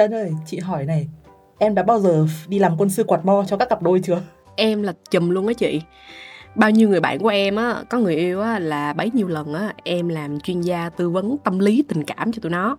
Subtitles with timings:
[0.00, 1.08] Trân ơi, chị hỏi này,
[1.58, 4.22] em đã bao giờ đi làm quân sư quạt mo cho các cặp đôi chưa?
[4.56, 5.82] Em là chùm luôn á chị.
[6.54, 9.54] Bao nhiêu người bạn của em á, có người yêu á là bấy nhiêu lần
[9.54, 12.76] á em làm chuyên gia tư vấn tâm lý tình cảm cho tụi nó.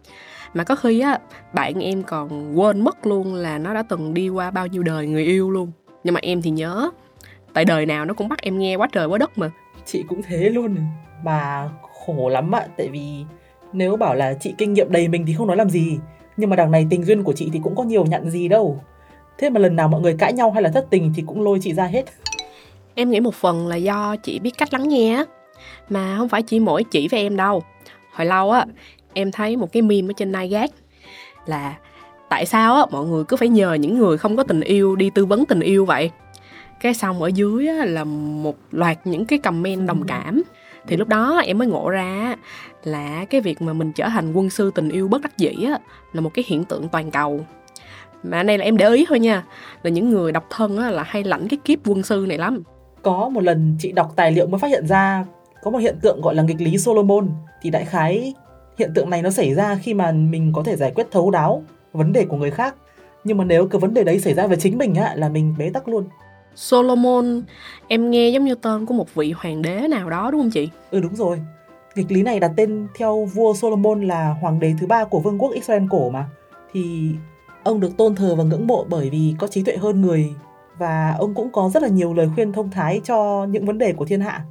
[0.54, 1.20] Mà có khi á
[1.54, 5.08] bạn em còn quên mất luôn là nó đã từng đi qua bao nhiêu đời
[5.08, 5.72] người yêu luôn.
[6.04, 6.90] Nhưng mà em thì nhớ,
[7.54, 9.52] tại đời nào nó cũng bắt em nghe quá trời quá đất mà.
[9.86, 10.76] Chị cũng thế luôn.
[11.24, 11.70] Mà
[12.06, 13.26] khổ lắm ạ, tại vì
[13.74, 16.00] nếu bảo là chị kinh nghiệm đầy mình thì không nói làm gì
[16.42, 18.82] nhưng mà đằng này tình duyên của chị thì cũng có nhiều nhận gì đâu.
[19.38, 21.60] Thế mà lần nào mọi người cãi nhau hay là thất tình thì cũng lôi
[21.62, 22.06] chị ra hết.
[22.96, 25.26] Em nghĩ một phần là do chị biết cách lắng nghe á.
[25.90, 27.64] Mà không phải chỉ mỗi chị với em đâu.
[28.14, 28.66] Hồi lâu á
[29.14, 30.72] em thấy một cái meme ở trên nai gác
[31.46, 31.78] là
[32.30, 35.10] tại sao á mọi người cứ phải nhờ những người không có tình yêu đi
[35.16, 36.12] tư vấn tình yêu vậy?
[36.80, 40.42] Cái xong ở dưới á, là một loạt những cái comment đồng cảm
[40.88, 42.36] thì lúc đó em mới ngộ ra
[42.84, 45.80] là cái việc mà mình trở thành quân sư tình yêu bất đắc dĩ á,
[46.14, 47.40] là một cái hiện tượng toàn cầu.
[48.24, 49.44] Mà này là em để ý thôi nha
[49.84, 52.64] là những người độc thân á, là hay lãnh cái kiếp quân sư này lắm.
[53.02, 55.26] Có một lần chị đọc tài liệu mới phát hiện ra
[55.64, 57.30] có một hiện tượng gọi là nghịch lý Solomon.
[57.62, 58.34] Thì đại khái
[58.78, 61.64] hiện tượng này nó xảy ra khi mà mình có thể giải quyết thấu đáo
[61.94, 62.76] vấn đề của người khác.
[63.24, 65.56] Nhưng mà nếu cái vấn đề đấy xảy ra với chính mình á là mình
[65.58, 66.06] bế tắc luôn.
[66.56, 67.42] Solomon
[67.88, 70.70] em nghe giống như tên của một vị hoàng đế nào đó đúng không chị?
[70.92, 71.40] Ừ đúng rồi.
[71.96, 75.38] Nghịch lý này đặt tên theo vua Solomon là hoàng đế thứ ba của vương
[75.38, 76.26] quốc Israel cổ mà.
[76.74, 77.12] Thì
[77.64, 80.34] ông được tôn thờ và ngưỡng mộ bởi vì có trí tuệ hơn người
[80.78, 83.94] và ông cũng có rất là nhiều lời khuyên thông thái cho những vấn đề
[83.94, 84.46] của thiên hạ.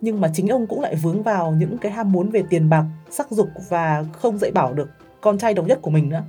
[0.00, 2.84] Nhưng mà chính ông cũng lại vướng vào những cái ham muốn về tiền bạc,
[3.10, 4.90] sắc dục và không dạy bảo được
[5.20, 6.22] con trai độc nhất của mình nữa.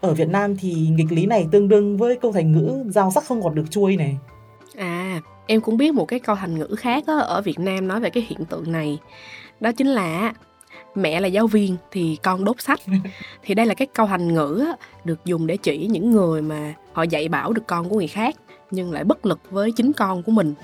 [0.00, 3.24] Ở Việt Nam thì nghịch lý này tương đương với câu thành ngữ dao sắc
[3.24, 4.18] không gọt được chuôi này.
[4.76, 8.00] À, em cũng biết một cái câu thành ngữ khác á, ở Việt Nam nói
[8.00, 8.98] về cái hiện tượng này.
[9.60, 10.32] Đó chính là
[10.94, 12.80] mẹ là giáo viên thì con đốt sách.
[13.42, 14.64] thì đây là cái câu thành ngữ
[15.04, 18.36] được dùng để chỉ những người mà họ dạy bảo được con của người khác
[18.70, 20.54] nhưng lại bất lực với chính con của mình.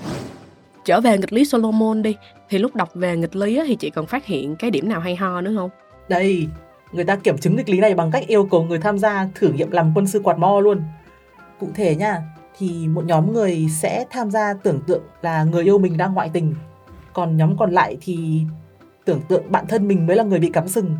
[0.84, 2.16] Trở về nghịch lý Solomon đi,
[2.48, 5.16] thì lúc đọc về nghịch lý thì chị cần phát hiện cái điểm nào hay
[5.16, 5.70] ho nữa không?
[6.08, 6.46] Đây,
[6.92, 9.48] người ta kiểm chứng nghịch lý này bằng cách yêu cầu người tham gia thử
[9.48, 10.82] nghiệm làm quân sư quạt mo luôn.
[11.60, 12.22] Cụ thể nha,
[12.58, 16.30] thì một nhóm người sẽ tham gia tưởng tượng là người yêu mình đang ngoại
[16.32, 16.54] tình.
[17.12, 18.42] Còn nhóm còn lại thì
[19.04, 20.96] tưởng tượng bạn thân mình mới là người bị cắm sừng.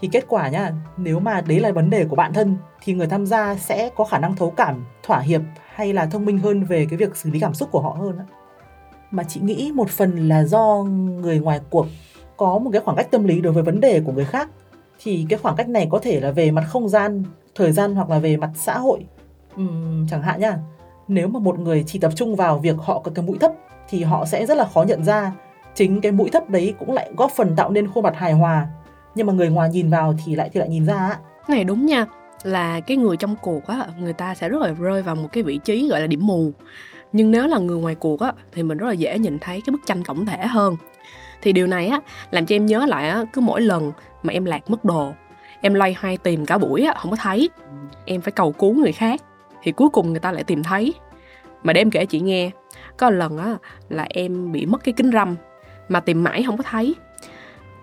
[0.00, 3.06] Thì kết quả nhá nếu mà đấy là vấn đề của bạn thân thì người
[3.06, 5.42] tham gia sẽ có khả năng thấu cảm thỏa hiệp
[5.74, 8.18] hay là thông minh hơn về cái việc xử lý cảm xúc của họ hơn
[9.10, 10.82] mà chị nghĩ một phần là do
[11.22, 11.86] người ngoài cuộc
[12.36, 14.50] có một cái khoảng cách tâm lý đối với vấn đề của người khác.
[15.02, 17.22] Thì cái khoảng cách này có thể là về mặt không gian
[17.54, 19.06] thời gian hoặc là về mặt xã hội.
[19.60, 20.58] Uhm, chẳng hạn nhá
[21.08, 23.52] nếu mà một người chỉ tập trung vào việc họ có cái mũi thấp,
[23.88, 25.32] thì họ sẽ rất là khó nhận ra.
[25.74, 28.66] Chính cái mũi thấp đấy cũng lại góp phần tạo nên khuôn mặt hài hòa.
[29.14, 31.18] Nhưng mà người ngoài nhìn vào thì lại thì lại nhìn ra á.
[31.48, 32.06] Này, đúng nha.
[32.42, 35.42] Là cái người trong cuộc á, người ta sẽ rất là rơi vào một cái
[35.42, 36.50] vị trí gọi là điểm mù.
[37.12, 39.72] Nhưng nếu là người ngoài cuộc á, thì mình rất là dễ nhìn thấy cái
[39.72, 40.76] bức tranh tổng thể hơn.
[41.42, 42.00] Thì điều này á,
[42.30, 45.12] làm cho em nhớ lại á, cứ mỗi lần mà em lạc mất đồ
[45.60, 47.50] em loay hoay tìm cả buổi á, không có thấy.
[48.04, 49.20] Em phải cầu cứu người khác
[49.62, 50.94] thì cuối cùng người ta lại tìm thấy.
[51.62, 52.50] Mà để em kể chị nghe
[52.96, 53.56] có một lần á
[53.88, 55.36] là em bị mất cái kính râm
[55.88, 56.94] mà tìm mãi không có thấy.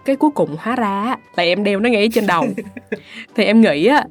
[0.06, 2.46] Cái cuối cùng hóa ra là em đeo nó ngay trên đầu.
[3.36, 4.04] Thì em nghĩ á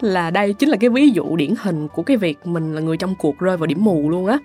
[0.00, 2.96] là đây chính là cái ví dụ điển hình của cái việc mình là người
[2.96, 4.38] trong cuộc rơi vào điểm mù luôn á.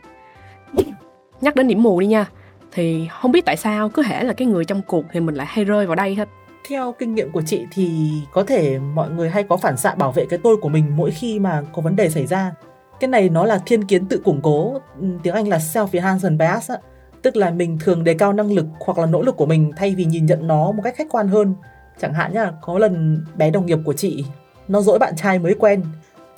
[1.41, 2.25] Nhắc đến điểm mù đi nha
[2.71, 5.47] thì không biết tại sao cứ hễ là cái người trong cuộc thì mình lại
[5.49, 6.29] hay rơi vào đây hết.
[6.69, 10.11] Theo kinh nghiệm của chị thì có thể mọi người hay có phản xạ bảo
[10.11, 12.51] vệ cái tôi của mình mỗi khi mà có vấn đề xảy ra
[12.99, 16.39] cái này nó là thiên kiến tự củng cố ừ, tiếng anh là self enhancement
[16.39, 16.77] bias á.
[17.21, 19.95] Tức là mình thường đề cao năng lực hoặc là nỗ lực của mình thay
[19.95, 21.55] vì nhìn nhận nó một cách khách quan hơn.
[22.01, 24.25] Chẳng hạn nhá, có lần bé đồng nghiệp của chị,
[24.67, 25.83] nó dỗi bạn trai mới quen.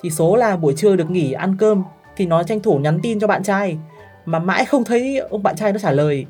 [0.02, 1.82] Thì số là buổi trưa được nghỉ ăn cơm,
[2.16, 3.78] thì nó tranh thủ nhắn tin cho bạn trai.
[4.24, 6.26] Mà mãi không thấy ông bạn trai nó trả lời.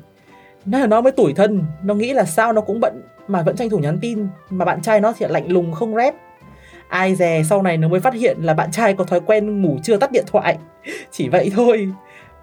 [0.65, 3.55] Nó là nó mới tủi thân, nó nghĩ là sao nó cũng bận, mà vẫn
[3.55, 4.27] tranh thủ nhắn tin.
[4.49, 6.15] Mà bạn trai nó thì lạnh lùng không rep
[6.91, 9.77] ai dè sau này nó mới phát hiện là bạn trai có thói quen ngủ
[9.83, 10.57] chưa tắt điện thoại.
[11.11, 11.89] Chỉ vậy thôi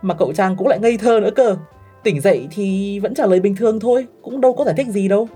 [0.02, 1.56] mà cậu trang cũng lại ngây thơ nữa cơ.
[2.02, 5.08] Tỉnh dậy thì vẫn trả lời bình thường thôi cũng đâu có giải thích gì
[5.08, 5.28] đâu.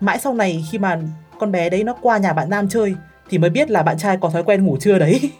[0.00, 0.98] Mãi sau này khi mà
[1.38, 2.94] con bé đấy nó qua nhà bạn nam chơi
[3.30, 5.30] thì mới biết là bạn trai có thói quen ngủ trưa đấy.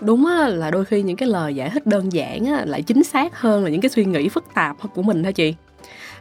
[0.00, 3.04] Đúng á, là đôi khi những cái lời giải thích đơn giản á, lại chính
[3.04, 5.54] xác hơn là những cái suy nghĩ phức tạp của mình hả chị.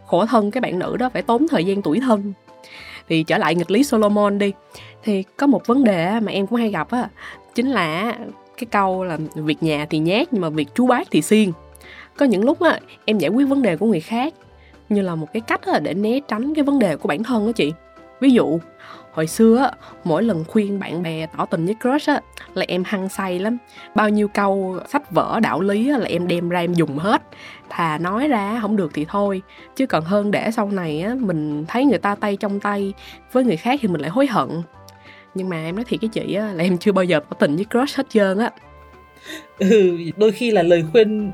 [0.06, 2.34] Khổ thân cái bạn nữ đó phải tốn thời gian tuổi thân
[3.12, 4.52] thì trở lại nghịch lý Solomon đi.
[5.04, 7.10] Thì có một vấn đề mà em cũng hay gặp á,
[7.56, 8.18] chính là
[8.58, 11.52] cái câu là việc nhà thì nhát nhưng mà việc chú bác thì xiên.
[12.18, 14.34] Có những lúc á, em giải quyết vấn đề của người khác
[14.90, 17.52] như là một cái cách để né tránh cái vấn đề của bản thân đó
[17.52, 17.72] chị
[18.22, 18.60] ví dụ
[19.12, 19.72] hồi xưa á
[20.04, 22.22] mỗi lần khuyên bạn bè tỏ tình với crush á
[22.54, 23.58] là em hăng say lắm.
[23.96, 27.22] Bao nhiêu câu sách vở đạo lý á, là em đem ra em dùng hết.
[27.70, 29.42] Thà nói ra không được thì thôi.
[29.76, 32.94] Chứ còn hơn để sau này á mình thấy người ta tay trong tay
[33.32, 34.50] với người khác thì mình lại hối hận.
[35.36, 37.56] Nhưng mà em nói thiệt cái chị á là em chưa bao giờ tỏ tình
[37.56, 38.52] với crush hết trơn á.
[39.60, 41.32] Ừ đôi khi là lời khuyên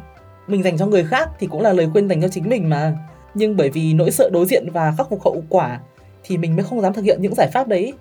[0.48, 2.94] mình dành cho người khác thì cũng là lời khuyên dành cho chính mình mà.
[3.34, 5.80] Nhưng bởi vì nỗi sợ đối diện và khắc phục hậu quả
[6.28, 7.94] thì mình mới không dám thực hiện những giải pháp đấy.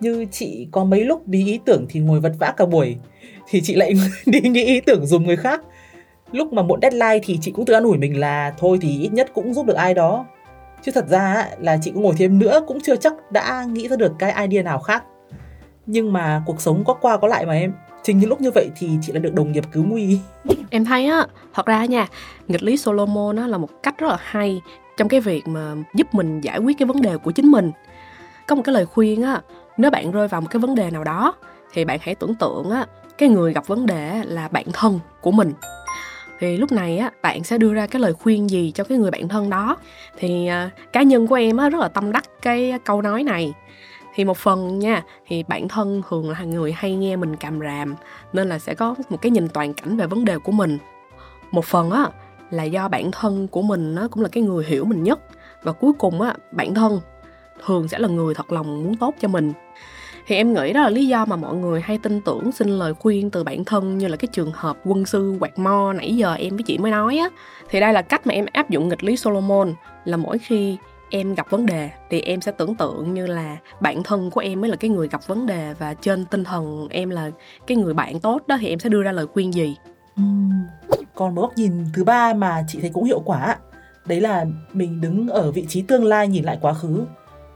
[0.00, 2.96] Như chị có mấy lúc bí ý tưởng thì ngồi vật vã cả buổi,
[3.48, 3.92] thì chị lại
[4.26, 5.60] đi nghĩ ý tưởng dùng người khác.
[6.32, 9.12] Lúc mà muộn deadline thì chị cũng tự an ủi mình là thôi thì ít
[9.12, 10.26] nhất cũng giúp được ai đó.
[10.82, 13.96] Chứ thật ra là chị cũng ngồi thêm nữa cũng chưa chắc đã nghĩ ra
[13.96, 15.04] được cái idea nào khác.
[15.86, 17.72] Nhưng mà cuộc sống có qua có lại mà em.
[18.02, 20.18] Chính những lúc như vậy thì chị lại được đồng nghiệp cứu nguy.
[20.70, 22.06] Em thấy á, thật ra nha,
[22.48, 24.60] nghịch lý solomon nó là một cách rất là hay
[24.96, 27.72] trong cái việc mà giúp mình giải quyết cái vấn đề của chính mình.
[28.46, 29.40] Có một cái lời khuyên á,
[29.76, 31.34] nếu bạn rơi vào một cái vấn đề nào đó,
[31.72, 32.86] thì bạn hãy tưởng tượng á,
[33.18, 35.52] cái người gặp vấn đề là bạn thân của mình.
[36.38, 39.10] Thì lúc này á, bạn sẽ đưa ra cái lời khuyên gì cho cái người
[39.10, 39.76] bạn thân đó?
[40.18, 43.52] Thì à, cá nhân của em á, rất là tâm đắc cái câu nói này.
[44.14, 47.94] Thì một phần nha, thì bản thân thường là người hay nghe mình càm ràm,
[48.32, 50.78] nên là sẽ có một cái nhìn toàn cảnh về vấn đề của mình.
[51.50, 52.06] Một phần á
[52.52, 55.20] là do bản thân của mình nó cũng là cái người hiểu mình nhất.
[55.62, 57.00] Và cuối cùng á, bản thân
[57.64, 59.52] thường sẽ là người thật lòng muốn tốt cho mình.
[60.26, 62.94] Thì em nghĩ đó là lý do mà mọi người hay tin tưởng xin lời
[62.94, 66.34] khuyên từ bản thân như là cái trường hợp quân sư quạt mo nãy giờ
[66.34, 67.28] em với chị mới nói á.
[67.68, 69.74] Thì đây là cách mà em áp dụng nghịch lý solomon,
[70.04, 70.76] là mỗi khi
[71.10, 74.60] em gặp vấn đề thì em sẽ tưởng tượng như là bản thân của em
[74.60, 77.30] mới là cái người gặp vấn đề và trên tinh thần em là
[77.66, 79.76] cái người bạn tốt đó thì em sẽ đưa ra lời khuyên gì
[81.14, 83.56] còn một góc nhìn thứ ba mà chị thấy cũng hiệu quả.
[84.06, 87.04] Đấy là mình đứng ở vị trí tương lai nhìn lại quá khứ.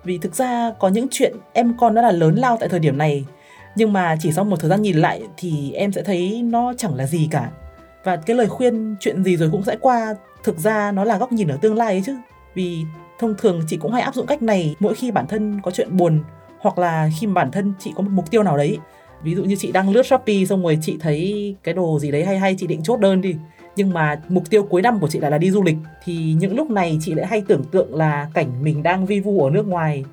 [0.05, 2.99] Vì thực ra có những chuyện em con nó là lớn lao tại thời điểm
[2.99, 3.25] này,
[3.77, 6.95] nhưng mà chỉ sau một thời gian nhìn lại thì em sẽ thấy nó chẳng
[6.95, 7.51] là gì cả.
[8.05, 10.15] Và cái lời khuyên chuyện gì rồi cũng sẽ qua.
[10.45, 12.17] Thực ra nó là góc nhìn ở tương lai ấy chứ.
[12.55, 12.85] Vì
[13.19, 15.97] thông thường chị cũng hay áp dụng cách này mỗi khi bản thân có chuyện
[15.97, 16.21] buồn,
[16.59, 18.79] hoặc là khi bản thân chị có một mục tiêu nào đấy
[19.27, 22.25] ví dụ như chị đang lướt shopee xong rồi chị thấy cái đồ gì đấy
[22.25, 23.35] hay hay, chị định chốt đơn đi.
[23.77, 25.77] Nhưng mà mục tiêu cuối năm của chị lại là đi du lịch.
[26.05, 29.45] Thì những lúc này chị lại hay tưởng tượng là cảnh mình đang vi vu
[29.45, 30.05] ở nước ngoài.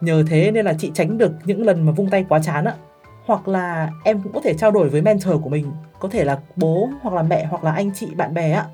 [0.00, 2.74] Nhờ thế nên là chị tránh được những lần mà vung tay quá chán ạ
[3.26, 5.66] hoặc là em cũng có thể trao đổi với mentor của mình.
[5.98, 8.66] Có thể là bố hoặc là mẹ hoặc là anh chị bạn bè ạ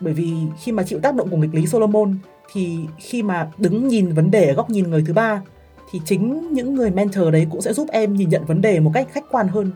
[0.00, 0.32] bởi vì
[0.62, 2.14] khi mà chịu tác động của nghịch lý Solomon,
[2.52, 5.42] thì khi mà đứng nhìn vấn đề ở góc nhìn người thứ ba
[5.92, 8.90] thì chính những người mentor đấy cũng sẽ giúp em nhìn nhận vấn đề một
[8.94, 9.70] cách khách quan hơn.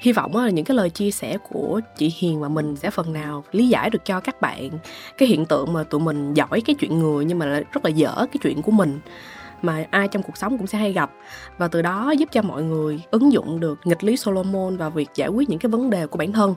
[0.00, 3.12] Hy vọng là những cái lời chia sẻ của chị Hiền và mình sẽ phần
[3.12, 4.70] nào lý giải được cho các bạn
[5.18, 8.14] cái hiện tượng mà tụi mình giỏi cái chuyện người nhưng mà rất là dở
[8.14, 9.00] cái chuyện của mình,
[9.62, 11.12] mà ai trong cuộc sống cũng sẽ hay gặp.
[11.58, 15.08] Và từ đó giúp cho mọi người ứng dụng được nghịch lý Solomon vào việc
[15.14, 16.54] giải quyết những cái vấn đề của bản thân.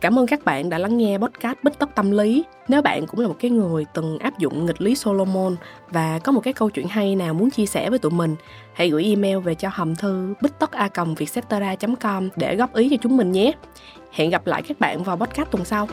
[0.00, 2.44] Cảm ơn các bạn đã lắng nghe podcast Bích tóc Tâm Lý.
[2.68, 5.56] Nếu bạn cũng là một cái người từng áp dụng nghịch lý Solomon
[5.90, 8.36] và có một cái câu chuyện hay nào muốn chia sẻ với tụi mình,
[8.72, 11.14] hãy gửi email về cho hòm thư bích tất a com
[12.36, 13.52] để góp ý cho chúng mình nhé.
[14.12, 15.88] Hẹn gặp lại các bạn vào podcast tuần sau.